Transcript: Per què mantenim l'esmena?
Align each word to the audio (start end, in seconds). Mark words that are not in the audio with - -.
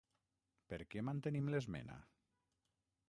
Per 0.71 0.79
què 0.93 1.03
mantenim 1.09 1.53
l'esmena? 1.57 1.99